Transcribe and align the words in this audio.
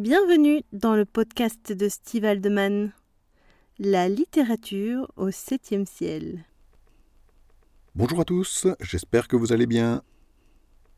Bienvenue 0.00 0.62
dans 0.72 0.96
le 0.96 1.04
podcast 1.04 1.74
de 1.74 1.90
Steve 1.90 2.24
Aldeman, 2.24 2.94
La 3.78 4.08
littérature 4.08 5.12
au 5.16 5.30
septième 5.30 5.84
ciel. 5.84 6.46
Bonjour 7.94 8.20
à 8.20 8.24
tous, 8.24 8.66
j'espère 8.80 9.28
que 9.28 9.36
vous 9.36 9.52
allez 9.52 9.66
bien. 9.66 10.02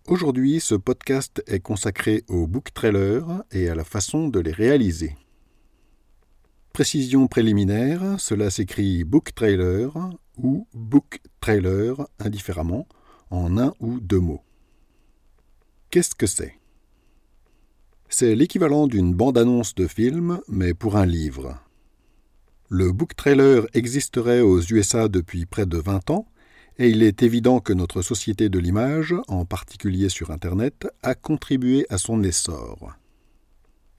Aujourd'hui, 0.06 0.60
ce 0.60 0.76
podcast 0.76 1.42
est 1.48 1.58
consacré 1.58 2.22
aux 2.28 2.46
book 2.46 2.72
trailers 2.72 3.42
et 3.50 3.68
à 3.68 3.74
la 3.74 3.82
façon 3.82 4.28
de 4.28 4.38
les 4.38 4.52
réaliser. 4.52 5.16
Précision 6.72 7.26
préliminaire, 7.26 8.20
cela 8.20 8.50
s'écrit 8.50 9.02
book 9.02 9.34
trailer 9.34 9.92
ou 10.38 10.68
book 10.74 11.18
trailer 11.40 12.06
indifféremment 12.20 12.86
en 13.30 13.58
un 13.58 13.74
ou 13.80 13.98
deux 13.98 14.20
mots. 14.20 14.44
Qu'est-ce 15.90 16.14
que 16.14 16.28
c'est? 16.28 16.61
C'est 18.14 18.34
l'équivalent 18.34 18.88
d'une 18.88 19.14
bande-annonce 19.14 19.74
de 19.74 19.86
film, 19.86 20.40
mais 20.46 20.74
pour 20.74 20.98
un 20.98 21.06
livre. 21.06 21.58
Le 22.68 22.92
book 22.92 23.16
trailer 23.16 23.66
existerait 23.72 24.42
aux 24.42 24.60
USA 24.60 25.08
depuis 25.08 25.46
près 25.46 25.64
de 25.64 25.78
20 25.78 26.10
ans, 26.10 26.28
et 26.78 26.90
il 26.90 27.02
est 27.02 27.22
évident 27.22 27.60
que 27.60 27.72
notre 27.72 28.02
société 28.02 28.50
de 28.50 28.58
l'image, 28.58 29.14
en 29.28 29.46
particulier 29.46 30.10
sur 30.10 30.30
Internet, 30.30 30.86
a 31.02 31.14
contribué 31.14 31.86
à 31.88 31.96
son 31.96 32.22
essor. 32.22 32.92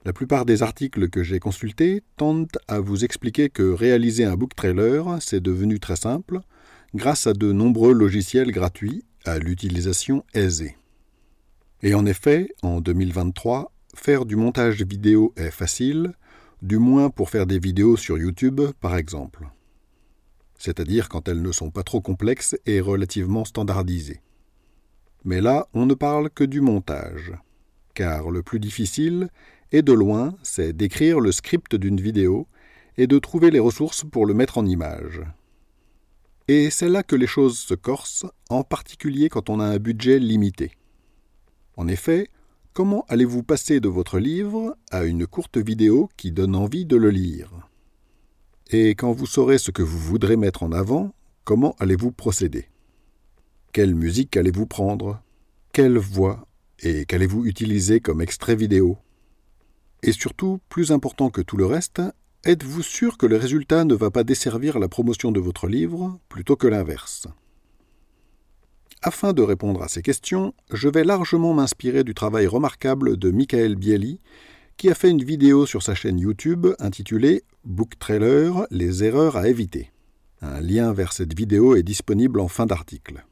La 0.04 0.12
plupart 0.12 0.46
des 0.46 0.62
articles 0.62 1.10
que 1.10 1.24
j'ai 1.24 1.40
consultés 1.40 2.04
tentent 2.16 2.58
à 2.68 2.78
vous 2.78 3.04
expliquer 3.04 3.50
que 3.50 3.64
réaliser 3.64 4.24
un 4.24 4.36
book 4.36 4.54
trailer, 4.54 5.18
c'est 5.20 5.42
devenu 5.42 5.80
très 5.80 5.96
simple, 5.96 6.38
grâce 6.94 7.26
à 7.26 7.32
de 7.32 7.50
nombreux 7.50 7.92
logiciels 7.92 8.52
gratuits 8.52 9.02
à 9.24 9.40
l'utilisation 9.40 10.24
aisée. 10.34 10.76
Et 11.82 11.94
en 11.94 12.06
effet, 12.06 12.54
en 12.62 12.80
2023, 12.80 13.73
faire 13.94 14.24
du 14.24 14.36
montage 14.36 14.82
vidéo 14.82 15.32
est 15.36 15.50
facile, 15.50 16.14
du 16.62 16.78
moins 16.78 17.10
pour 17.10 17.30
faire 17.30 17.46
des 17.46 17.58
vidéos 17.58 17.96
sur 17.96 18.18
YouTube, 18.18 18.60
par 18.80 18.96
exemple. 18.96 19.48
C'est-à-dire 20.58 21.08
quand 21.08 21.28
elles 21.28 21.42
ne 21.42 21.52
sont 21.52 21.70
pas 21.70 21.82
trop 21.82 22.00
complexes 22.00 22.56
et 22.66 22.80
relativement 22.80 23.44
standardisées. 23.44 24.22
Mais 25.24 25.40
là, 25.40 25.68
on 25.74 25.86
ne 25.86 25.94
parle 25.94 26.30
que 26.30 26.44
du 26.44 26.60
montage. 26.60 27.32
Car 27.94 28.30
le 28.30 28.42
plus 28.42 28.60
difficile, 28.60 29.28
et 29.72 29.82
de 29.82 29.92
loin, 29.92 30.36
c'est 30.42 30.72
d'écrire 30.72 31.20
le 31.20 31.32
script 31.32 31.74
d'une 31.74 32.00
vidéo 32.00 32.46
et 32.96 33.06
de 33.06 33.18
trouver 33.18 33.50
les 33.50 33.58
ressources 33.58 34.04
pour 34.04 34.26
le 34.26 34.34
mettre 34.34 34.58
en 34.58 34.66
image. 34.66 35.22
Et 36.46 36.70
c'est 36.70 36.88
là 36.88 37.02
que 37.02 37.16
les 37.16 37.26
choses 37.26 37.58
se 37.58 37.74
corsent, 37.74 38.26
en 38.50 38.62
particulier 38.62 39.28
quand 39.28 39.48
on 39.48 39.60
a 39.60 39.64
un 39.64 39.78
budget 39.78 40.18
limité. 40.18 40.72
En 41.76 41.88
effet, 41.88 42.28
comment 42.74 43.04
allez-vous 43.08 43.44
passer 43.44 43.78
de 43.78 43.88
votre 43.88 44.18
livre 44.18 44.76
à 44.90 45.04
une 45.04 45.28
courte 45.28 45.58
vidéo 45.58 46.10
qui 46.16 46.32
donne 46.32 46.56
envie 46.56 46.84
de 46.84 46.96
le 46.96 47.10
lire? 47.10 47.50
Et 48.68 48.90
quand 48.90 49.12
vous 49.12 49.26
saurez 49.26 49.58
ce 49.58 49.70
que 49.70 49.82
vous 49.82 49.98
voudrez 49.98 50.36
mettre 50.36 50.64
en 50.64 50.72
avant, 50.72 51.14
comment 51.44 51.76
allez-vous 51.78 52.10
procéder? 52.10 52.68
Quelle 53.72 53.94
musique 53.94 54.36
allez-vous 54.36 54.66
prendre? 54.66 55.22
Quelle 55.72 55.98
voix 55.98 56.48
Et 56.80 57.06
qu'allez-vous 57.06 57.46
utiliser 57.46 58.00
comme 58.00 58.20
extrait 58.20 58.56
vidéo? 58.56 58.98
Et 60.02 60.12
surtout, 60.12 60.58
plus 60.68 60.90
important 60.90 61.30
que 61.30 61.42
tout 61.42 61.56
le 61.56 61.66
reste, 61.66 62.02
êtes-vous 62.44 62.82
sûr 62.82 63.18
que 63.18 63.26
le 63.26 63.36
résultat 63.36 63.84
ne 63.84 63.94
va 63.94 64.10
pas 64.10 64.24
desservir 64.24 64.80
la 64.80 64.88
promotion 64.88 65.30
de 65.30 65.40
votre 65.40 65.68
livre 65.68 66.18
plutôt 66.28 66.56
que 66.56 66.66
l'inverse? 66.66 67.28
Afin 69.04 69.34
de 69.34 69.42
répondre 69.42 69.82
à 69.82 69.88
ces 69.88 70.00
questions, 70.00 70.54
je 70.72 70.88
vais 70.88 71.04
largement 71.04 71.52
m'inspirer 71.52 72.04
du 72.04 72.14
travail 72.14 72.46
remarquable 72.46 73.18
de 73.18 73.30
Michael 73.30 73.76
Bieli, 73.76 74.18
qui 74.78 74.88
a 74.88 74.94
fait 74.94 75.10
une 75.10 75.22
vidéo 75.22 75.66
sur 75.66 75.82
sa 75.82 75.94
chaîne 75.94 76.18
YouTube 76.18 76.68
intitulée 76.78 77.44
Book 77.64 77.98
Trailer 77.98 78.66
Les 78.70 79.04
erreurs 79.04 79.36
à 79.36 79.46
éviter. 79.46 79.92
Un 80.40 80.62
lien 80.62 80.94
vers 80.94 81.12
cette 81.12 81.36
vidéo 81.36 81.76
est 81.76 81.82
disponible 81.82 82.40
en 82.40 82.48
fin 82.48 82.64
d'article. 82.64 83.26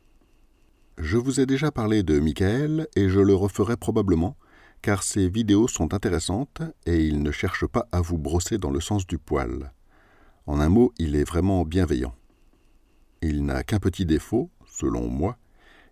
Je 0.99 1.17
vous 1.17 1.41
ai 1.41 1.47
déjà 1.47 1.71
parlé 1.71 2.03
de 2.03 2.21
Michael 2.21 2.87
et 2.95 3.09
je 3.09 3.21
le 3.21 3.35
referai 3.35 3.79
probablement, 3.79 4.37
car 4.83 5.03
ses 5.03 5.31
vidéos 5.31 5.69
sont 5.69 5.95
intéressantes 5.95 6.61
et 6.85 7.03
il 7.03 7.23
ne 7.23 7.31
cherche 7.31 7.67
pas 7.67 7.89
à 7.93 8.03
vous 8.03 8.19
brosser 8.19 8.59
dans 8.59 8.71
le 8.71 8.81
sens 8.81 9.07
du 9.07 9.17
poil. 9.17 9.73
En 10.47 10.61
un 10.61 10.69
mot, 10.69 10.93
il 10.99 11.17
est 11.17 11.25
vraiment 11.25 11.65
bienveillant. 11.65 12.15
Il 13.23 13.47
n'a 13.47 13.63
qu'un 13.63 13.79
petit 13.79 14.05
défaut, 14.05 14.51
selon 14.67 15.09
moi, 15.09 15.39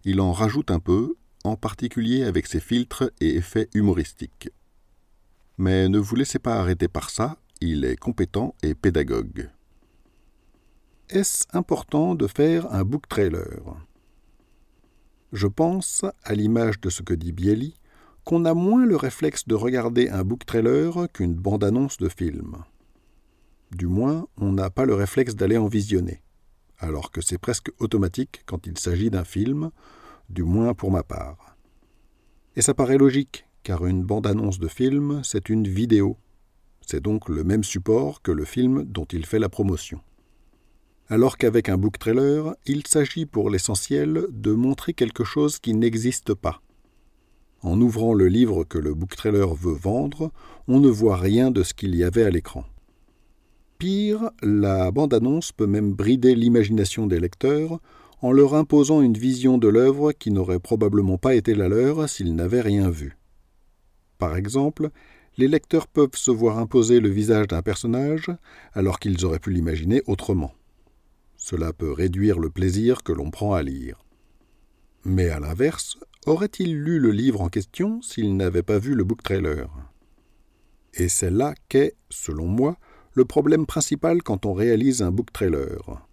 il 0.04 0.20
en 0.20 0.32
rajoute 0.32 0.70
un 0.70 0.80
peu, 0.80 1.14
en 1.44 1.56
particulier 1.56 2.24
avec 2.24 2.46
ses 2.46 2.60
filtres 2.60 3.10
et 3.20 3.36
effets 3.36 3.68
humoristiques. 3.74 4.50
Mais 5.58 5.88
ne 5.88 5.98
vous 5.98 6.16
laissez 6.16 6.38
pas 6.38 6.56
arrêter 6.56 6.88
par 6.88 7.10
ça, 7.10 7.36
il 7.60 7.84
est 7.84 7.96
compétent 7.96 8.54
et 8.62 8.74
pédagogue. 8.74 9.50
Est-ce 11.08 11.46
important 11.52 12.14
de 12.14 12.26
faire 12.26 12.72
un 12.72 12.84
book 12.84 13.08
trailer? 13.08 13.60
Je 15.32 15.46
pense, 15.46 16.04
à 16.22 16.34
l'image 16.34 16.80
de 16.80 16.88
ce 16.88 17.02
que 17.02 17.14
dit 17.14 17.32
Bieli, 17.32 17.74
qu'on 18.24 18.44
a 18.44 18.54
moins 18.54 18.86
le 18.86 18.96
réflexe 18.96 19.46
de 19.46 19.54
regarder 19.54 20.08
un 20.08 20.24
book 20.24 20.44
trailer 20.46 21.08
qu'une 21.12 21.34
bande-annonce 21.34 21.98
de 21.98 22.08
film. 22.08 22.56
Du 23.72 23.86
moins, 23.86 24.26
on 24.36 24.52
n'a 24.52 24.70
pas 24.70 24.84
le 24.84 24.94
réflexe 24.94 25.34
d'aller 25.36 25.56
en 25.56 25.68
visionner 25.68 26.22
alors 26.80 27.12
que 27.12 27.20
c'est 27.20 27.38
presque 27.38 27.70
automatique 27.78 28.42
quand 28.46 28.66
il 28.66 28.78
s'agit 28.78 29.10
d'un 29.10 29.24
film, 29.24 29.70
du 30.28 30.42
moins 30.42 30.74
pour 30.74 30.90
ma 30.90 31.02
part. 31.02 31.56
Et 32.56 32.62
ça 32.62 32.74
paraît 32.74 32.98
logique, 32.98 33.46
car 33.62 33.86
une 33.86 34.02
bande-annonce 34.02 34.58
de 34.58 34.68
film, 34.68 35.20
c'est 35.22 35.48
une 35.48 35.68
vidéo. 35.68 36.16
C'est 36.80 37.02
donc 37.02 37.28
le 37.28 37.44
même 37.44 37.62
support 37.62 38.22
que 38.22 38.32
le 38.32 38.44
film 38.44 38.84
dont 38.84 39.04
il 39.04 39.26
fait 39.26 39.38
la 39.38 39.48
promotion. 39.48 40.00
Alors 41.08 41.36
qu'avec 41.36 41.68
un 41.68 41.76
book 41.76 41.98
trailer, 41.98 42.54
il 42.66 42.86
s'agit 42.86 43.26
pour 43.26 43.50
l'essentiel 43.50 44.26
de 44.30 44.52
montrer 44.52 44.94
quelque 44.94 45.24
chose 45.24 45.58
qui 45.58 45.74
n'existe 45.74 46.34
pas. 46.34 46.62
En 47.62 47.80
ouvrant 47.80 48.14
le 48.14 48.28
livre 48.28 48.64
que 48.64 48.78
le 48.78 48.94
book 48.94 49.16
trailer 49.16 49.54
veut 49.54 49.74
vendre, 49.74 50.32
on 50.66 50.80
ne 50.80 50.88
voit 50.88 51.16
rien 51.16 51.50
de 51.50 51.62
ce 51.62 51.74
qu'il 51.74 51.94
y 51.94 52.04
avait 52.04 52.24
à 52.24 52.30
l'écran. 52.30 52.64
Pire, 53.80 54.30
la 54.42 54.90
bande-annonce 54.90 55.52
peut 55.52 55.66
même 55.66 55.94
brider 55.94 56.34
l'imagination 56.34 57.06
des 57.06 57.18
lecteurs 57.18 57.80
en 58.20 58.30
leur 58.30 58.54
imposant 58.54 59.00
une 59.00 59.16
vision 59.16 59.56
de 59.56 59.68
l'œuvre 59.68 60.12
qui 60.12 60.30
n'aurait 60.30 60.58
probablement 60.58 61.16
pas 61.16 61.34
été 61.34 61.54
la 61.54 61.66
leur 61.70 62.06
s'ils 62.06 62.34
n'avaient 62.34 62.60
rien 62.60 62.90
vu. 62.90 63.16
Par 64.18 64.36
exemple, 64.36 64.90
les 65.38 65.48
lecteurs 65.48 65.86
peuvent 65.86 66.14
se 66.14 66.30
voir 66.30 66.58
imposer 66.58 67.00
le 67.00 67.08
visage 67.08 67.46
d'un 67.46 67.62
personnage 67.62 68.30
alors 68.74 68.98
qu'ils 68.98 69.24
auraient 69.24 69.38
pu 69.38 69.50
l'imaginer 69.50 70.02
autrement. 70.06 70.52
Cela 71.38 71.72
peut 71.72 71.90
réduire 71.90 72.38
le 72.38 72.50
plaisir 72.50 73.02
que 73.02 73.12
l'on 73.12 73.30
prend 73.30 73.54
à 73.54 73.62
lire. 73.62 74.04
Mais 75.06 75.30
à 75.30 75.40
l'inverse, 75.40 75.96
aurait-il 76.26 76.78
lu 76.78 76.98
le 76.98 77.12
livre 77.12 77.40
en 77.40 77.48
question 77.48 78.02
s'il 78.02 78.36
n'avait 78.36 78.62
pas 78.62 78.78
vu 78.78 78.94
le 78.94 79.04
book 79.04 79.22
trailer? 79.22 79.70
Et 80.92 81.08
c'est 81.08 81.30
là 81.30 81.54
qu'est, 81.70 81.94
selon 82.10 82.46
moi, 82.46 82.76
le 83.12 83.24
problème 83.24 83.66
principal 83.66 84.22
quand 84.22 84.46
on 84.46 84.52
réalise 84.52 85.02
un 85.02 85.10
book 85.10 85.32
trailer. 85.32 86.06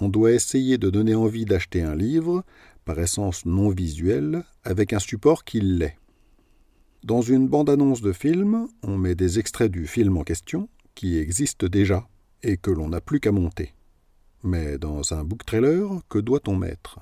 On 0.00 0.08
doit 0.08 0.32
essayer 0.32 0.78
de 0.78 0.90
donner 0.90 1.14
envie 1.14 1.44
d'acheter 1.44 1.82
un 1.82 1.94
livre, 1.94 2.44
par 2.84 2.98
essence 3.00 3.46
non 3.46 3.70
visuel, 3.70 4.44
avec 4.62 4.92
un 4.92 4.98
support 4.98 5.44
qui 5.44 5.60
l'est. 5.60 5.96
Dans 7.02 7.22
une 7.22 7.48
bande-annonce 7.48 8.02
de 8.02 8.12
film, 8.12 8.68
on 8.82 8.98
met 8.98 9.14
des 9.14 9.38
extraits 9.38 9.70
du 9.70 9.86
film 9.86 10.16
en 10.16 10.22
question, 10.22 10.68
qui 10.94 11.18
existe 11.18 11.64
déjà, 11.64 12.08
et 12.42 12.56
que 12.56 12.70
l'on 12.70 12.88
n'a 12.88 13.00
plus 13.00 13.20
qu'à 13.20 13.32
monter. 13.32 13.74
Mais 14.42 14.78
dans 14.78 15.12
un 15.12 15.24
book 15.24 15.44
trailer, 15.44 15.88
que 16.08 16.18
doit-on 16.18 16.56
mettre? 16.56 17.00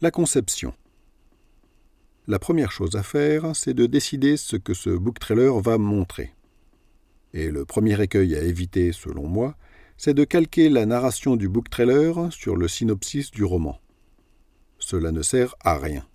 La 0.00 0.10
conception. 0.10 0.74
La 2.26 2.38
première 2.38 2.72
chose 2.72 2.94
à 2.94 3.02
faire, 3.02 3.56
c'est 3.56 3.74
de 3.74 3.86
décider 3.86 4.36
ce 4.36 4.56
que 4.56 4.74
ce 4.74 4.90
book 4.90 5.18
trailer 5.18 5.58
va 5.60 5.78
montrer. 5.78 6.34
Et 7.34 7.50
le 7.50 7.64
premier 7.64 8.00
écueil 8.02 8.34
à 8.34 8.42
éviter, 8.42 8.92
selon 8.92 9.26
moi, 9.26 9.56
c'est 9.96 10.14
de 10.14 10.24
calquer 10.24 10.68
la 10.68 10.86
narration 10.86 11.36
du 11.36 11.48
book 11.48 11.68
trailer 11.70 12.32
sur 12.32 12.56
le 12.56 12.68
synopsis 12.68 13.30
du 13.30 13.44
roman. 13.44 13.80
Cela 14.78 15.12
ne 15.12 15.22
sert 15.22 15.54
à 15.60 15.76
rien. 15.78 16.06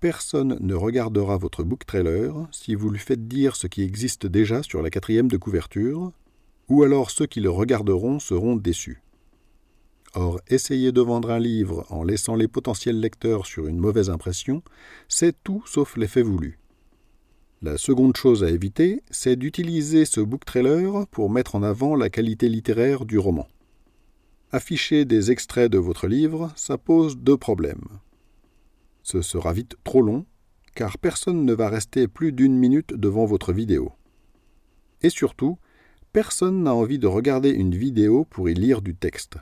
Personne 0.00 0.56
ne 0.60 0.74
regardera 0.74 1.36
votre 1.36 1.62
book 1.62 1.84
trailer 1.86 2.48
si 2.52 2.74
vous 2.74 2.90
lui 2.90 2.98
faites 2.98 3.28
dire 3.28 3.54
ce 3.54 3.66
qui 3.66 3.82
existe 3.82 4.26
déjà 4.26 4.62
sur 4.62 4.82
la 4.82 4.90
quatrième 4.90 5.28
de 5.28 5.36
couverture, 5.36 6.12
ou 6.68 6.82
alors 6.82 7.10
ceux 7.10 7.26
qui 7.26 7.40
le 7.40 7.50
regarderont 7.50 8.18
seront 8.18 8.56
déçus. 8.56 9.02
Or, 10.14 10.40
essayer 10.48 10.90
de 10.90 11.00
vendre 11.00 11.30
un 11.30 11.38
livre 11.38 11.86
en 11.90 12.02
laissant 12.02 12.34
les 12.34 12.48
potentiels 12.48 12.98
lecteurs 12.98 13.46
sur 13.46 13.66
une 13.66 13.78
mauvaise 13.78 14.10
impression, 14.10 14.62
c'est 15.08 15.36
tout 15.44 15.62
sauf 15.66 15.96
l'effet 15.96 16.22
voulu. 16.22 16.59
La 17.62 17.76
seconde 17.76 18.16
chose 18.16 18.42
à 18.42 18.48
éviter, 18.48 19.02
c'est 19.10 19.36
d'utiliser 19.36 20.06
ce 20.06 20.22
book 20.22 20.46
trailer 20.46 21.06
pour 21.08 21.28
mettre 21.28 21.56
en 21.56 21.62
avant 21.62 21.94
la 21.94 22.08
qualité 22.08 22.48
littéraire 22.48 23.04
du 23.04 23.18
roman. 23.18 23.46
Afficher 24.50 25.04
des 25.04 25.30
extraits 25.30 25.70
de 25.70 25.76
votre 25.76 26.06
livre, 26.06 26.50
ça 26.56 26.78
pose 26.78 27.18
deux 27.18 27.36
problèmes. 27.36 27.84
Ce 29.02 29.20
sera 29.20 29.52
vite 29.52 29.76
trop 29.84 30.00
long, 30.00 30.24
car 30.74 30.96
personne 30.96 31.44
ne 31.44 31.52
va 31.52 31.68
rester 31.68 32.08
plus 32.08 32.32
d'une 32.32 32.56
minute 32.56 32.94
devant 32.94 33.26
votre 33.26 33.52
vidéo. 33.52 33.92
Et 35.02 35.10
surtout, 35.10 35.58
personne 36.14 36.62
n'a 36.62 36.74
envie 36.74 36.98
de 36.98 37.08
regarder 37.08 37.50
une 37.50 37.74
vidéo 37.74 38.24
pour 38.24 38.48
y 38.48 38.54
lire 38.54 38.80
du 38.80 38.94
texte. 38.94 39.36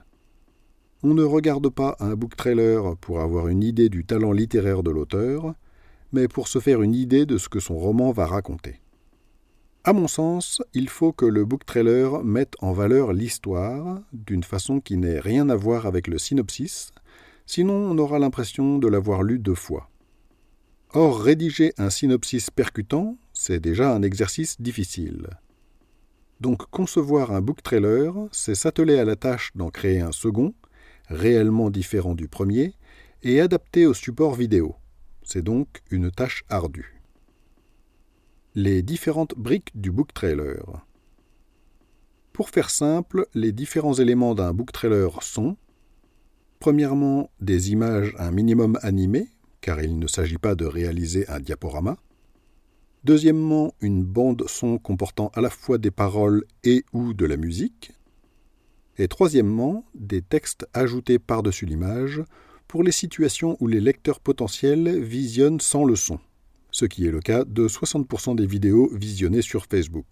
On 1.04 1.14
ne 1.14 1.22
regarde 1.22 1.68
pas 1.68 1.94
un 2.00 2.16
book 2.16 2.34
trailer 2.34 2.96
pour 2.96 3.20
avoir 3.20 3.46
une 3.46 3.62
idée 3.62 3.88
du 3.88 4.04
talent 4.04 4.32
littéraire 4.32 4.82
de 4.82 4.90
l'auteur, 4.90 5.54
mais 6.12 6.28
pour 6.28 6.48
se 6.48 6.58
faire 6.58 6.82
une 6.82 6.94
idée 6.94 7.26
de 7.26 7.38
ce 7.38 7.48
que 7.48 7.60
son 7.60 7.76
roman 7.76 8.12
va 8.12 8.26
raconter. 8.26 8.80
À 9.84 9.92
mon 9.92 10.08
sens, 10.08 10.62
il 10.74 10.88
faut 10.88 11.12
que 11.12 11.24
le 11.24 11.44
book 11.44 11.64
trailer 11.64 12.22
mette 12.22 12.54
en 12.60 12.72
valeur 12.72 13.12
l'histoire 13.12 14.00
d'une 14.12 14.42
façon 14.42 14.80
qui 14.80 14.96
n'ait 14.96 15.20
rien 15.20 15.48
à 15.48 15.56
voir 15.56 15.86
avec 15.86 16.08
le 16.08 16.18
synopsis, 16.18 16.90
sinon 17.46 17.74
on 17.74 17.98
aura 17.98 18.18
l'impression 18.18 18.78
de 18.78 18.88
l'avoir 18.88 19.22
lu 19.22 19.38
deux 19.38 19.54
fois. 19.54 19.90
Or, 20.92 21.20
rédiger 21.20 21.72
un 21.78 21.90
synopsis 21.90 22.50
percutant, 22.50 23.18
c'est 23.32 23.60
déjà 23.60 23.94
un 23.94 24.02
exercice 24.02 24.60
difficile. 24.60 25.28
Donc 26.40 26.66
concevoir 26.70 27.32
un 27.32 27.40
book 27.40 27.62
trailer, 27.62 28.14
c'est 28.30 28.54
s'atteler 28.54 28.98
à 28.98 29.04
la 29.04 29.16
tâche 29.16 29.50
d'en 29.54 29.70
créer 29.70 30.00
un 30.00 30.12
second, 30.12 30.54
réellement 31.08 31.70
différent 31.70 32.14
du 32.14 32.28
premier, 32.28 32.74
et 33.22 33.40
adapté 33.40 33.86
au 33.86 33.94
support 33.94 34.34
vidéo. 34.34 34.76
C'est 35.30 35.42
donc 35.42 35.82
une 35.90 36.10
tâche 36.10 36.42
ardue. 36.48 37.02
Les 38.54 38.80
différentes 38.80 39.34
briques 39.36 39.78
du 39.78 39.92
book 39.92 40.14
trailer. 40.14 40.86
Pour 42.32 42.48
faire 42.48 42.70
simple, 42.70 43.26
les 43.34 43.52
différents 43.52 43.92
éléments 43.92 44.34
d'un 44.34 44.54
book 44.54 44.72
trailer 44.72 45.22
sont 45.22 45.58
premièrement 46.60 47.28
des 47.42 47.72
images 47.72 48.14
un 48.18 48.30
minimum 48.30 48.78
animées, 48.80 49.28
car 49.60 49.82
il 49.82 49.98
ne 49.98 50.06
s'agit 50.06 50.38
pas 50.38 50.54
de 50.54 50.64
réaliser 50.64 51.28
un 51.28 51.40
diaporama. 51.40 51.98
Deuxièmement, 53.04 53.74
une 53.82 54.04
bande 54.04 54.48
son 54.48 54.78
comportant 54.78 55.30
à 55.34 55.42
la 55.42 55.50
fois 55.50 55.76
des 55.76 55.90
paroles 55.90 56.46
et 56.64 56.86
ou 56.94 57.12
de 57.12 57.26
la 57.26 57.36
musique. 57.36 57.92
Et 58.96 59.08
troisièmement, 59.08 59.84
des 59.94 60.22
textes 60.22 60.66
ajoutés 60.72 61.18
par-dessus 61.18 61.66
l'image 61.66 62.22
pour 62.68 62.82
les 62.82 62.92
situations 62.92 63.56
où 63.60 63.66
les 63.66 63.80
lecteurs 63.80 64.20
potentiels 64.20 65.02
visionnent 65.02 65.60
sans 65.60 65.84
le 65.84 65.96
son, 65.96 66.20
ce 66.70 66.84
qui 66.84 67.06
est 67.06 67.10
le 67.10 67.20
cas 67.20 67.44
de 67.44 67.66
60% 67.66 68.36
des 68.36 68.46
vidéos 68.46 68.90
visionnées 68.92 69.42
sur 69.42 69.64
Facebook. 69.64 70.06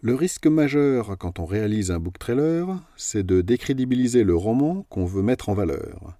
Le 0.00 0.14
risque 0.14 0.46
majeur 0.46 1.16
quand 1.18 1.38
on 1.38 1.44
réalise 1.44 1.90
un 1.90 1.98
book 1.98 2.18
trailer, 2.18 2.82
c'est 2.96 3.24
de 3.24 3.42
décrédibiliser 3.42 4.24
le 4.24 4.34
roman 4.34 4.84
qu'on 4.88 5.04
veut 5.04 5.22
mettre 5.22 5.50
en 5.50 5.54
valeur. 5.54 6.18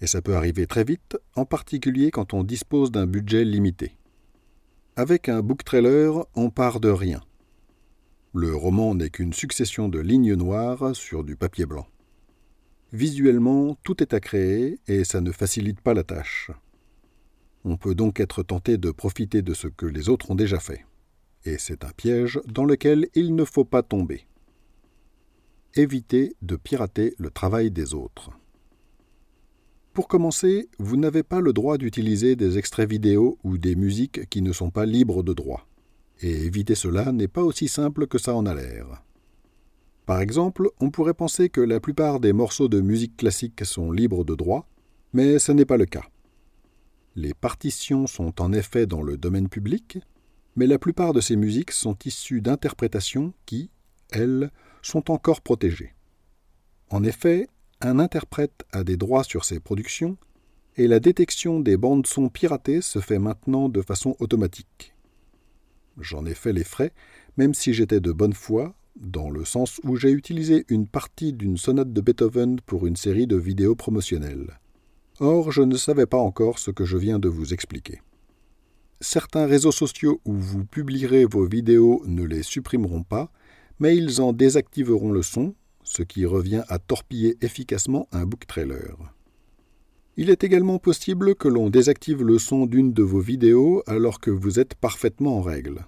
Et 0.00 0.06
ça 0.06 0.22
peut 0.22 0.34
arriver 0.34 0.66
très 0.66 0.84
vite, 0.84 1.16
en 1.36 1.44
particulier 1.44 2.10
quand 2.10 2.34
on 2.34 2.42
dispose 2.42 2.90
d'un 2.90 3.06
budget 3.06 3.44
limité. 3.44 3.96
Avec 4.96 5.28
un 5.28 5.40
book 5.40 5.64
trailer, 5.64 6.26
on 6.34 6.50
part 6.50 6.80
de 6.80 6.88
rien. 6.88 7.22
Le 8.34 8.54
roman 8.54 8.94
n'est 8.94 9.10
qu'une 9.10 9.32
succession 9.32 9.88
de 9.88 9.98
lignes 9.98 10.34
noires 10.34 10.94
sur 10.96 11.22
du 11.22 11.36
papier 11.36 11.66
blanc. 11.66 11.86
Visuellement, 12.94 13.76
tout 13.82 14.04
est 14.04 14.14
à 14.14 14.20
créer 14.20 14.78
et 14.86 15.02
ça 15.02 15.20
ne 15.20 15.32
facilite 15.32 15.80
pas 15.80 15.94
la 15.94 16.04
tâche. 16.04 16.52
On 17.64 17.76
peut 17.76 17.96
donc 17.96 18.20
être 18.20 18.44
tenté 18.44 18.78
de 18.78 18.92
profiter 18.92 19.42
de 19.42 19.52
ce 19.52 19.66
que 19.66 19.84
les 19.84 20.08
autres 20.08 20.30
ont 20.30 20.36
déjà 20.36 20.60
fait. 20.60 20.86
Et 21.44 21.58
c'est 21.58 21.84
un 21.84 21.90
piège 21.90 22.40
dans 22.46 22.64
lequel 22.64 23.08
il 23.16 23.34
ne 23.34 23.44
faut 23.44 23.64
pas 23.64 23.82
tomber. 23.82 24.28
Évitez 25.74 26.36
de 26.40 26.54
pirater 26.54 27.16
le 27.18 27.30
travail 27.30 27.72
des 27.72 27.94
autres. 27.94 28.30
Pour 29.92 30.06
commencer, 30.06 30.68
vous 30.78 30.96
n'avez 30.96 31.24
pas 31.24 31.40
le 31.40 31.52
droit 31.52 31.78
d'utiliser 31.78 32.36
des 32.36 32.58
extraits 32.58 32.88
vidéo 32.88 33.38
ou 33.42 33.58
des 33.58 33.74
musiques 33.74 34.30
qui 34.30 34.40
ne 34.40 34.52
sont 34.52 34.70
pas 34.70 34.86
libres 34.86 35.24
de 35.24 35.32
droit. 35.32 35.66
Et 36.20 36.44
éviter 36.44 36.76
cela 36.76 37.10
n'est 37.10 37.26
pas 37.26 37.42
aussi 37.42 37.66
simple 37.66 38.06
que 38.06 38.18
ça 38.18 38.36
en 38.36 38.46
a 38.46 38.54
l'air. 38.54 39.02
Par 40.06 40.20
exemple, 40.20 40.68
on 40.80 40.90
pourrait 40.90 41.14
penser 41.14 41.48
que 41.48 41.62
la 41.62 41.80
plupart 41.80 42.20
des 42.20 42.32
morceaux 42.32 42.68
de 42.68 42.80
musique 42.80 43.16
classique 43.16 43.64
sont 43.64 43.90
libres 43.90 44.24
de 44.24 44.34
droit, 44.34 44.68
mais 45.12 45.38
ce 45.38 45.52
n'est 45.52 45.64
pas 45.64 45.78
le 45.78 45.86
cas. 45.86 46.04
Les 47.16 47.32
partitions 47.32 48.06
sont 48.06 48.40
en 48.42 48.52
effet 48.52 48.86
dans 48.86 49.02
le 49.02 49.16
domaine 49.16 49.48
public, 49.48 49.98
mais 50.56 50.66
la 50.66 50.78
plupart 50.78 51.12
de 51.12 51.20
ces 51.20 51.36
musiques 51.36 51.70
sont 51.70 51.96
issues 52.04 52.42
d'interprétations 52.42 53.32
qui, 53.46 53.70
elles, 54.10 54.50
sont 54.82 55.10
encore 55.10 55.40
protégées. 55.40 55.94
En 56.90 57.02
effet, 57.02 57.48
un 57.80 57.98
interprète 57.98 58.64
a 58.72 58.84
des 58.84 58.96
droits 58.96 59.24
sur 59.24 59.44
ses 59.44 59.58
productions, 59.58 60.18
et 60.76 60.86
la 60.86 61.00
détection 61.00 61.60
des 61.60 61.76
bandes 61.76 62.06
son 62.06 62.28
piratées 62.28 62.82
se 62.82 62.98
fait 62.98 63.18
maintenant 63.18 63.68
de 63.68 63.80
façon 63.80 64.16
automatique. 64.18 64.94
J'en 65.98 66.26
ai 66.26 66.34
fait 66.34 66.52
les 66.52 66.64
frais, 66.64 66.92
même 67.36 67.54
si 67.54 67.72
j'étais 67.72 68.00
de 68.00 68.12
bonne 68.12 68.32
foi, 68.32 68.74
dans 68.96 69.30
le 69.30 69.44
sens 69.44 69.80
où 69.84 69.96
j'ai 69.96 70.10
utilisé 70.10 70.64
une 70.68 70.86
partie 70.86 71.32
d'une 71.32 71.56
sonate 71.56 71.92
de 71.92 72.00
Beethoven 72.00 72.60
pour 72.60 72.86
une 72.86 72.96
série 72.96 73.26
de 73.26 73.36
vidéos 73.36 73.74
promotionnelles. 73.74 74.58
Or, 75.20 75.52
je 75.52 75.62
ne 75.62 75.76
savais 75.76 76.06
pas 76.06 76.18
encore 76.18 76.58
ce 76.58 76.70
que 76.70 76.84
je 76.84 76.96
viens 76.96 77.18
de 77.18 77.28
vous 77.28 77.52
expliquer. 77.52 78.00
Certains 79.00 79.46
réseaux 79.46 79.72
sociaux 79.72 80.20
où 80.24 80.32
vous 80.34 80.64
publierez 80.64 81.24
vos 81.24 81.44
vidéos 81.44 82.02
ne 82.06 82.24
les 82.24 82.42
supprimeront 82.42 83.02
pas, 83.02 83.30
mais 83.78 83.96
ils 83.96 84.20
en 84.20 84.32
désactiveront 84.32 85.12
le 85.12 85.22
son, 85.22 85.54
ce 85.82 86.02
qui 86.02 86.24
revient 86.24 86.62
à 86.68 86.78
torpiller 86.78 87.36
efficacement 87.42 88.08
un 88.12 88.24
book 88.24 88.46
trailer. 88.46 88.96
Il 90.16 90.30
est 90.30 90.44
également 90.44 90.78
possible 90.78 91.34
que 91.34 91.48
l'on 91.48 91.70
désactive 91.70 92.22
le 92.22 92.38
son 92.38 92.66
d'une 92.66 92.92
de 92.92 93.02
vos 93.02 93.20
vidéos 93.20 93.82
alors 93.86 94.20
que 94.20 94.30
vous 94.30 94.60
êtes 94.60 94.74
parfaitement 94.76 95.38
en 95.38 95.42
règle. 95.42 95.86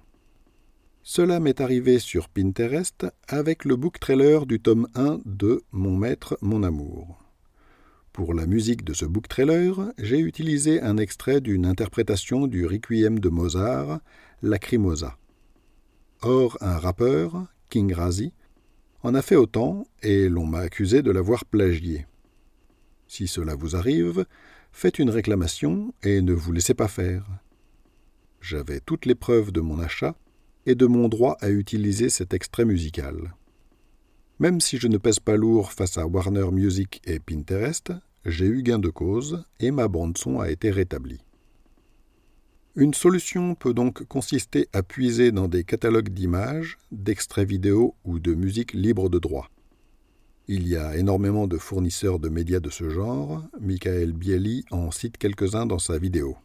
Cela 1.08 1.38
m'est 1.38 1.60
arrivé 1.60 2.00
sur 2.00 2.28
Pinterest 2.28 3.06
avec 3.28 3.64
le 3.64 3.76
book 3.76 4.00
trailer 4.00 4.44
du 4.44 4.58
tome 4.58 4.88
1 4.96 5.20
de 5.24 5.62
Mon 5.70 5.96
maître, 5.96 6.36
mon 6.42 6.64
amour. 6.64 7.24
Pour 8.12 8.34
la 8.34 8.44
musique 8.44 8.82
de 8.82 8.92
ce 8.92 9.04
book 9.04 9.28
trailer, 9.28 9.92
j'ai 9.98 10.18
utilisé 10.18 10.82
un 10.82 10.96
extrait 10.96 11.40
d'une 11.40 11.64
interprétation 11.64 12.48
du 12.48 12.66
Requiem 12.66 13.20
de 13.20 13.28
Mozart, 13.28 14.00
Lacrimosa. 14.42 15.16
Or, 16.22 16.58
un 16.60 16.76
rappeur, 16.76 17.46
King 17.70 17.94
Razi, 17.94 18.32
en 19.04 19.14
a 19.14 19.22
fait 19.22 19.36
autant 19.36 19.86
et 20.02 20.28
l'on 20.28 20.44
m'a 20.44 20.58
accusé 20.58 21.02
de 21.02 21.12
l'avoir 21.12 21.44
plagié. 21.44 22.04
Si 23.06 23.28
cela 23.28 23.54
vous 23.54 23.76
arrive, 23.76 24.26
faites 24.72 24.98
une 24.98 25.10
réclamation 25.10 25.94
et 26.02 26.20
ne 26.20 26.32
vous 26.32 26.50
laissez 26.50 26.74
pas 26.74 26.88
faire. 26.88 27.24
J'avais 28.40 28.80
toutes 28.80 29.06
les 29.06 29.14
preuves 29.14 29.52
de 29.52 29.60
mon 29.60 29.78
achat 29.78 30.16
et 30.66 30.74
de 30.74 30.86
mon 30.86 31.08
droit 31.08 31.36
à 31.40 31.50
utiliser 31.50 32.10
cet 32.10 32.34
extrait 32.34 32.64
musical. 32.64 33.34
Même 34.38 34.60
si 34.60 34.76
je 34.76 34.88
ne 34.88 34.98
pèse 34.98 35.20
pas 35.20 35.36
lourd 35.36 35.72
face 35.72 35.96
à 35.96 36.06
Warner 36.06 36.50
Music 36.52 37.00
et 37.06 37.18
Pinterest, 37.20 37.92
j'ai 38.26 38.46
eu 38.46 38.62
gain 38.62 38.78
de 38.78 38.90
cause 38.90 39.44
et 39.60 39.70
ma 39.70 39.88
bande-son 39.88 40.40
a 40.40 40.50
été 40.50 40.70
rétablie. 40.70 41.22
Une 42.74 42.92
solution 42.92 43.54
peut 43.54 43.72
donc 43.72 44.04
consister 44.04 44.68
à 44.74 44.82
puiser 44.82 45.32
dans 45.32 45.48
des 45.48 45.64
catalogues 45.64 46.10
d'images, 46.10 46.76
d'extraits 46.92 47.48
vidéo 47.48 47.94
ou 48.04 48.18
de 48.18 48.34
musique 48.34 48.74
libre 48.74 49.08
de 49.08 49.18
droit. 49.18 49.48
Il 50.48 50.68
y 50.68 50.76
a 50.76 50.96
énormément 50.96 51.46
de 51.46 51.56
fournisseurs 51.56 52.18
de 52.18 52.28
médias 52.28 52.60
de 52.60 52.68
ce 52.68 52.90
genre, 52.90 53.42
Michael 53.60 54.12
Bieli 54.12 54.64
en 54.70 54.90
cite 54.90 55.16
quelques-uns 55.16 55.64
dans 55.64 55.78
sa 55.78 55.98
vidéo. 55.98 56.36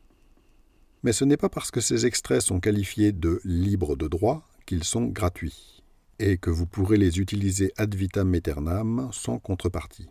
Mais 1.04 1.14
ce 1.14 1.26
n'est 1.26 1.38
pas 1.38 1.50
parce 1.50 1.72
que 1.72 1.82
ces 1.82 2.06
extraits 2.06 2.42
sont 2.42 2.60
qualifiés 2.60 3.12
de 3.12 3.42
libres 3.44 3.96
de 3.96 4.08
droit 4.08 4.48
qu'ils 4.66 4.84
sont 4.84 5.06
gratuits, 5.06 5.84
et 6.20 6.38
que 6.38 6.50
vous 6.50 6.68
pourrez 6.68 6.98
les 6.98 7.20
utiliser 7.20 7.74
ad 7.78 7.96
vitam 7.96 8.34
aeternam 8.34 9.10
sans 9.12 9.40
contrepartie. 9.40 10.10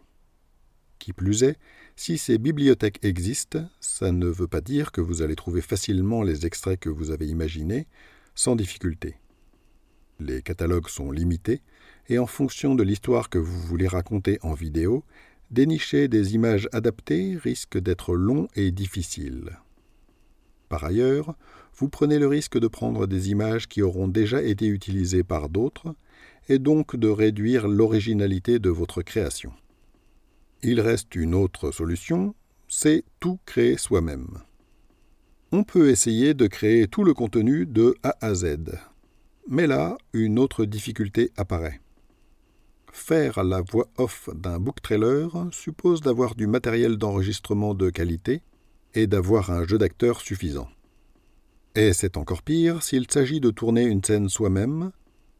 Qui 0.98 1.12
plus 1.12 1.44
est, 1.44 1.58
si 1.96 2.18
ces 2.18 2.38
bibliothèques 2.38 3.04
existent, 3.04 3.68
ça 3.80 4.12
ne 4.12 4.26
veut 4.26 4.48
pas 4.48 4.60
dire 4.60 4.92
que 4.92 5.00
vous 5.00 5.22
allez 5.22 5.36
trouver 5.36 5.62
facilement 5.62 6.22
les 6.22 6.44
extraits 6.44 6.78
que 6.78 6.90
vous 6.90 7.10
avez 7.10 7.26
imaginés, 7.26 7.86
sans 8.34 8.56
difficulté. 8.56 9.16
Les 10.18 10.42
catalogues 10.42 10.88
sont 10.88 11.10
limités, 11.10 11.62
et 12.08 12.18
en 12.18 12.26
fonction 12.26 12.74
de 12.74 12.82
l'histoire 12.82 13.30
que 13.30 13.38
vous 13.38 13.60
voulez 13.60 13.86
raconter 13.86 14.38
en 14.42 14.52
vidéo, 14.52 15.04
dénicher 15.50 16.08
des 16.08 16.34
images 16.34 16.68
adaptées 16.72 17.36
risque 17.36 17.78
d'être 17.78 18.14
long 18.14 18.48
et 18.56 18.70
difficile. 18.72 19.58
Par 20.70 20.84
ailleurs, 20.84 21.34
vous 21.76 21.88
prenez 21.88 22.20
le 22.20 22.28
risque 22.28 22.56
de 22.56 22.68
prendre 22.68 23.08
des 23.08 23.30
images 23.30 23.66
qui 23.66 23.82
auront 23.82 24.06
déjà 24.06 24.40
été 24.40 24.66
utilisées 24.66 25.24
par 25.24 25.48
d'autres, 25.50 25.94
et 26.48 26.60
donc 26.60 26.94
de 26.96 27.08
réduire 27.08 27.66
l'originalité 27.66 28.60
de 28.60 28.70
votre 28.70 29.02
création. 29.02 29.52
Il 30.62 30.80
reste 30.80 31.16
une 31.16 31.34
autre 31.34 31.72
solution, 31.72 32.34
c'est 32.68 33.04
tout 33.18 33.40
créer 33.46 33.76
soi-même. 33.76 34.38
On 35.50 35.64
peut 35.64 35.90
essayer 35.90 36.34
de 36.34 36.46
créer 36.46 36.86
tout 36.86 37.02
le 37.02 37.14
contenu 37.14 37.66
de 37.66 37.96
A 38.04 38.16
à 38.20 38.34
Z. 38.34 38.58
Mais 39.48 39.66
là, 39.66 39.98
une 40.12 40.38
autre 40.38 40.64
difficulté 40.64 41.32
apparaît. 41.36 41.80
Faire 42.92 43.42
la 43.42 43.60
voix 43.60 43.88
off 43.96 44.30
d'un 44.34 44.60
book 44.60 44.80
trailer 44.82 45.48
suppose 45.50 46.00
d'avoir 46.00 46.36
du 46.36 46.46
matériel 46.46 46.96
d'enregistrement 46.96 47.74
de 47.74 47.90
qualité, 47.90 48.42
et 48.94 49.06
d'avoir 49.06 49.50
un 49.50 49.66
jeu 49.66 49.78
d'acteur 49.78 50.20
suffisant. 50.20 50.68
Et 51.74 51.92
c'est 51.92 52.16
encore 52.16 52.42
pire 52.42 52.82
s'il 52.82 53.10
s'agit 53.10 53.40
de 53.40 53.50
tourner 53.50 53.84
une 53.84 54.02
scène 54.02 54.28
soi-même, 54.28 54.90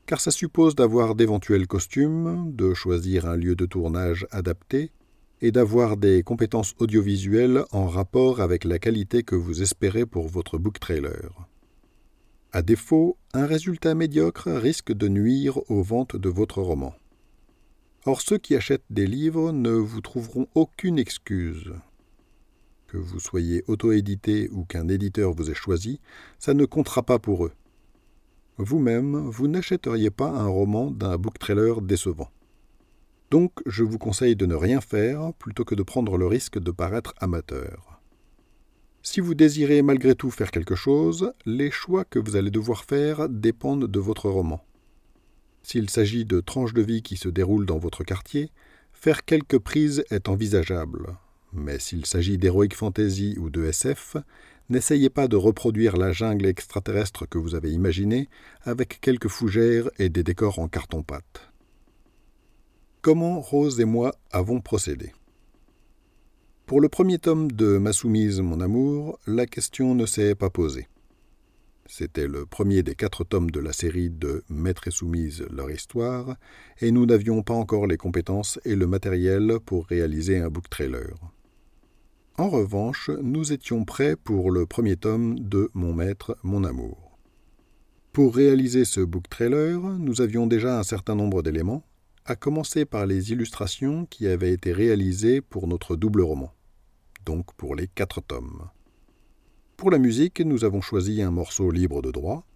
car 0.07 0.21
ça 0.21 0.31
suppose 0.31 0.75
d'avoir 0.75 1.15
d'éventuels 1.15 1.67
costumes, 1.67 2.53
de 2.55 2.75
choisir 2.75 3.27
un 3.27 3.37
lieu 3.37 3.55
de 3.55 3.67
tournage 3.67 4.27
adapté, 4.31 4.93
et 5.41 5.53
d'avoir 5.53 5.97
des 5.97 6.23
compétences 6.23 6.75
audiovisuelles 6.79 7.65
en 7.73 7.87
rapport 7.87 8.41
avec 8.41 8.65
la 8.65 8.79
qualité 8.79 9.23
que 9.23 9.35
vous 9.35 9.63
espérez 9.63 10.07
pour 10.07 10.29
votre 10.29 10.59
book 10.59 10.79
trailer. 10.79 11.49
À 12.53 12.63
défaut, 12.63 13.17
un 13.33 13.47
résultat 13.47 13.95
médiocre 13.95 14.51
risque 14.51 14.93
de 14.93 15.09
nuire 15.09 15.59
aux 15.71 15.83
ventes 15.83 16.17
de 16.17 16.29
votre 16.29 16.61
roman. 16.61 16.95
Or 18.07 18.21
ceux 18.21 18.39
qui 18.39 18.57
achètent 18.57 18.83
des 18.91 19.07
livres 19.07 19.53
ne 19.53 19.71
vous 19.71 20.01
trouveront 20.01 20.49
aucune 20.55 20.99
excuse. 20.99 21.73
Que 22.91 22.97
vous 22.97 23.21
soyez 23.21 23.63
auto-édité 23.69 24.49
ou 24.51 24.65
qu'un 24.65 24.89
éditeur 24.89 25.33
vous 25.33 25.49
ait 25.49 25.55
choisi, 25.55 26.01
ça 26.41 26.55
ne 26.55 26.65
comptera 26.65 27.05
pas 27.05 27.21
pour 27.21 27.47
eux. 27.47 27.53
Vous-même, 28.59 29.29
vous, 29.29 29.47
n'achèteriez 29.47 30.11
pas 30.11 30.31
un 30.31 30.49
roman 30.49 30.91
d'un 30.91 31.17
book 31.17 31.39
trailer 31.39 31.83
décevant. 31.83 32.31
Donc 33.31 33.53
je 33.65 33.85
vous 33.85 33.99
conseille 33.99 34.35
de 34.35 34.45
ne 34.45 34.57
rien 34.57 34.81
faire 34.81 35.33
plutôt 35.35 35.65
que 35.65 35.77
de 35.77 35.85
prendre 35.85 36.19
le 36.19 36.27
risque 36.27 36.59
de 36.59 36.73
paraître 36.73 37.15
amateur. 37.21 38.01
Si 39.05 39.21
vous 39.21 39.37
désirez 39.37 39.83
malgré 39.83 40.17
tout 40.17 40.33
faire 40.33 40.51
quelque 40.51 40.75
chose, 40.75 41.33
les 41.47 41.71
choix 41.71 42.05
que 42.05 42.19
vous 42.19 42.35
allez 42.35 42.51
devoir 42.51 42.83
faire 42.83 43.29
dépendent 43.29 43.87
de 43.87 44.01
votre 44.01 44.29
roman. 44.29 44.65
S'il 45.63 45.89
s'agit 45.91 46.25
de 46.25 46.41
tranches 46.41 46.75
de 46.75 46.83
vie 46.83 47.03
qui 47.03 47.17
se 47.17 47.29
déroulent 47.29 47.67
dans 47.67 47.79
votre 47.79 48.03
quartier, 48.03 48.51
faire 48.93 49.25
quelques 49.25 49.61
prises 49.61 50.03
est 50.11 50.29
envisageable. 50.29 51.17
Mais 51.53 51.79
s'il 51.79 52.07
s'agit 52.07 52.39
d'heroic 52.39 52.75
fantasy 52.75 53.37
ou 53.39 53.51
de 53.51 53.65
SF, 53.65 54.17
n'essayez 54.69 55.11
pas 55.11 55.29
de 55.29 55.37
reproduire 55.37 55.97
la 55.97 56.13
jungle 56.13 56.47
extraterrestre 56.47 57.27
que 57.27 57.39
vous 57.39 57.55
avez 57.55 57.73
imaginée 57.73 58.29
avec 58.63 59.01
quelques 59.01 59.29
fougères 59.29 59.91
et 59.99 60.09
des 60.09 60.23
décors 60.23 60.59
en 60.59 60.69
carton-pâte. 60.69 61.51
Comment 63.03 63.41
Rose 63.41 63.81
et 63.81 63.85
moi 63.85 64.13
avons 64.31 64.61
procédé? 64.61 65.13
Pour 66.67 66.81
le 66.81 66.89
premier 66.89 67.19
tome 67.19 67.51
de 67.51 67.79
Ma 67.79 67.93
soumise, 67.93 68.41
mon 68.41 68.61
amour, 68.61 69.19
la 69.27 69.47
question 69.47 69.95
ne 69.97 70.07
s'est 70.07 70.37
pas 70.37 70.51
posée. 70.51 70.87
C'était 71.87 72.29
le 72.29 72.47
premier 72.47 72.85
des 72.85 72.95
quatre 72.95 73.25
tomes 73.25 73.51
de 73.51 73.59
la 73.59 73.73
série 73.73 74.11
de 74.11 74.45
Maître 74.49 74.87
et 74.87 74.93
Soumise, 74.93 75.45
leur 75.51 75.73
histoire, 75.73 76.37
et 76.81 76.93
nous 76.93 77.07
n'avions 77.07 77.43
pas 77.43 77.55
encore 77.55 77.89
les 77.89 77.97
compétences 77.97 78.61
et 78.65 78.77
le 78.77 78.87
matériel 78.87 79.59
pour 79.67 79.87
réaliser 79.87 80.39
un 80.39 80.49
book 80.49 80.71
trailer. 80.71 81.17
En 82.41 82.49
revanche, 82.49 83.11
nous 83.23 83.53
étions 83.53 83.85
prêts 83.85 84.17
pour 84.17 84.51
le 84.51 84.65
premier 84.65 84.97
tome 84.97 85.39
de 85.39 85.69
Mon 85.75 85.93
Maître, 85.93 86.39
mon 86.43 86.65
amour. 86.65 87.19
Pour 88.15 88.35
réaliser 88.35 88.87
ce 88.87 89.03
book 89.03 89.29
trailer, 89.29 89.79
nous 89.79 90.23
avions 90.23 90.47
déjà 90.47 90.79
un 90.79 90.83
certain 90.83 91.15
nombre 91.15 91.43
d'éléments, 91.43 91.85
à 92.25 92.37
commencer 92.37 92.87
par 92.87 93.05
les 93.05 93.31
illustrations 93.31 94.07
qui 94.07 94.27
avaient 94.27 94.55
été 94.55 94.73
réalisées 94.73 95.43
pour 95.43 95.69
notre 95.69 95.97
double 95.97 96.23
roman, 96.23 96.55
donc 97.27 97.53
pour 97.59 97.75
les 97.75 97.89
quatre 97.89 98.23
tomes. 98.23 98.71
Pour 99.77 99.91
la 99.91 99.99
musique, 99.99 100.41
nous 100.41 100.65
avons 100.65 100.81
choisi 100.81 101.21
un 101.21 101.31
morceau 101.31 101.71
libre 101.71 102.01
de 102.01 102.11
droit. 102.11 102.47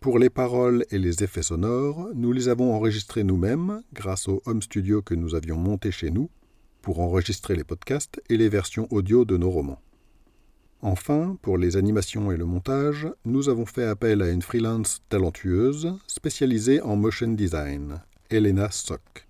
Pour 0.00 0.18
les 0.18 0.28
paroles 0.28 0.84
et 0.90 0.98
les 0.98 1.24
effets 1.24 1.42
sonores, 1.42 2.10
nous 2.14 2.32
les 2.32 2.48
avons 2.48 2.74
enregistrés 2.74 3.24
nous-mêmes 3.24 3.80
grâce 3.94 4.28
au 4.28 4.42
home 4.44 4.60
studio 4.60 5.00
que 5.00 5.14
nous 5.14 5.34
avions 5.34 5.56
monté 5.56 5.90
chez 5.90 6.10
nous 6.10 6.28
pour 6.82 7.00
enregistrer 7.00 7.56
les 7.56 7.64
podcasts 7.64 8.20
et 8.28 8.36
les 8.36 8.48
versions 8.48 8.86
audio 8.90 9.24
de 9.24 9.36
nos 9.36 9.50
romans. 9.50 9.80
Enfin, 10.82 11.38
pour 11.42 11.56
les 11.58 11.76
animations 11.76 12.32
et 12.32 12.36
le 12.36 12.44
montage, 12.44 13.08
nous 13.24 13.48
avons 13.48 13.66
fait 13.66 13.84
appel 13.84 14.20
à 14.20 14.30
une 14.30 14.42
freelance 14.42 15.00
talentueuse 15.08 15.96
spécialisée 16.08 16.82
en 16.82 16.96
motion 16.96 17.28
design, 17.28 18.02
Elena 18.30 18.70
Sock. 18.70 19.28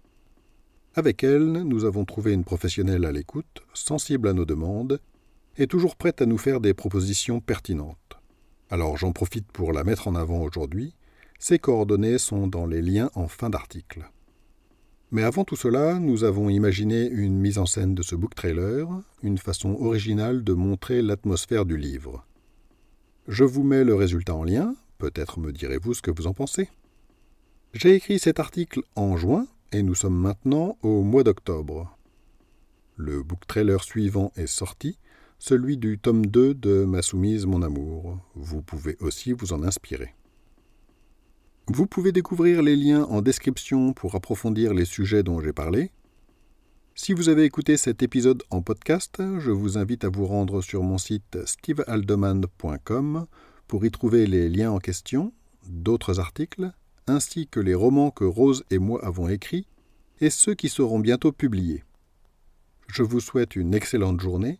Avec 0.94 1.22
elle, 1.22 1.62
nous 1.64 1.84
avons 1.84 2.04
trouvé 2.04 2.32
une 2.32 2.44
professionnelle 2.44 3.04
à 3.04 3.12
l'écoute, 3.12 3.62
sensible 3.74 4.28
à 4.28 4.32
nos 4.32 4.44
demandes 4.44 4.98
est 5.58 5.70
toujours 5.70 5.96
prête 5.96 6.22
à 6.22 6.26
nous 6.26 6.38
faire 6.38 6.60
des 6.60 6.74
propositions 6.74 7.40
pertinentes. 7.40 7.98
Alors 8.70 8.96
j'en 8.96 9.12
profite 9.12 9.50
pour 9.52 9.72
la 9.72 9.84
mettre 9.84 10.08
en 10.08 10.14
avant 10.14 10.40
aujourd'hui. 10.40 10.94
Ses 11.38 11.58
coordonnées 11.58 12.18
sont 12.18 12.46
dans 12.46 12.66
les 12.66 12.80
liens 12.80 13.10
en 13.14 13.28
fin 13.28 13.50
d'article. 13.50 14.10
Mais 15.12 15.24
avant 15.24 15.44
tout 15.44 15.56
cela, 15.56 15.98
nous 15.98 16.24
avons 16.24 16.48
imaginé 16.48 17.06
une 17.06 17.38
mise 17.38 17.58
en 17.58 17.66
scène 17.66 17.94
de 17.94 18.02
ce 18.02 18.16
book 18.16 18.34
trailer, 18.34 18.88
une 19.22 19.36
façon 19.36 19.76
originale 19.78 20.42
de 20.42 20.54
montrer 20.54 21.02
l'atmosphère 21.02 21.66
du 21.66 21.76
livre. 21.76 22.24
Je 23.28 23.44
vous 23.44 23.62
mets 23.62 23.84
le 23.84 23.94
résultat 23.94 24.34
en 24.34 24.42
lien, 24.42 24.74
peut-être 24.96 25.38
me 25.38 25.52
direz-vous 25.52 25.92
ce 25.92 26.00
que 26.00 26.10
vous 26.10 26.26
en 26.26 26.32
pensez. 26.32 26.70
J'ai 27.74 27.94
écrit 27.94 28.18
cet 28.18 28.40
article 28.40 28.80
en 28.96 29.18
juin 29.18 29.46
et 29.70 29.82
nous 29.82 29.94
sommes 29.94 30.18
maintenant 30.18 30.78
au 30.80 31.02
mois 31.02 31.24
d'octobre. 31.24 31.94
Le 32.96 33.22
book 33.22 33.46
trailer 33.46 33.84
suivant 33.84 34.32
est 34.36 34.46
sorti, 34.46 34.98
celui 35.38 35.76
du 35.76 35.98
tome 35.98 36.24
2 36.24 36.54
de 36.54 36.86
Ma 36.86 37.02
soumise, 37.02 37.44
mon 37.44 37.60
amour. 37.60 38.18
Vous 38.34 38.62
pouvez 38.62 38.96
aussi 39.00 39.32
vous 39.32 39.52
en 39.52 39.62
inspirer. 39.62 40.14
Vous 41.68 41.86
pouvez 41.86 42.10
découvrir 42.10 42.60
les 42.60 42.74
liens 42.74 43.04
en 43.04 43.22
description 43.22 43.92
pour 43.92 44.16
approfondir 44.16 44.74
les 44.74 44.84
sujets 44.84 45.22
dont 45.22 45.40
j'ai 45.40 45.52
parlé. 45.52 45.92
Si 46.96 47.12
vous 47.12 47.28
avez 47.28 47.44
écouté 47.44 47.76
cet 47.76 48.02
épisode 48.02 48.42
en 48.50 48.62
podcast, 48.62 49.22
je 49.38 49.50
vous 49.52 49.78
invite 49.78 50.04
à 50.04 50.08
vous 50.08 50.26
rendre 50.26 50.60
sur 50.60 50.82
mon 50.82 50.98
site 50.98 51.38
stevealdeman.com 51.46 53.26
pour 53.68 53.84
y 53.84 53.90
trouver 53.92 54.26
les 54.26 54.48
liens 54.48 54.72
en 54.72 54.78
question, 54.78 55.32
d'autres 55.68 56.18
articles, 56.18 56.72
ainsi 57.06 57.46
que 57.46 57.60
les 57.60 57.74
romans 57.74 58.10
que 58.10 58.24
Rose 58.24 58.64
et 58.70 58.78
moi 58.78 59.02
avons 59.04 59.28
écrits 59.28 59.68
et 60.20 60.30
ceux 60.30 60.54
qui 60.54 60.68
seront 60.68 60.98
bientôt 60.98 61.30
publiés. 61.30 61.84
Je 62.88 63.04
vous 63.04 63.20
souhaite 63.20 63.54
une 63.54 63.72
excellente 63.72 64.20
journée 64.20 64.58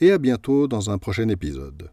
et 0.00 0.10
à 0.10 0.18
bientôt 0.18 0.66
dans 0.66 0.90
un 0.90 0.98
prochain 0.98 1.28
épisode. 1.28 1.90